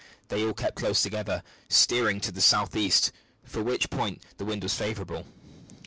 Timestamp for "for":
3.43-3.61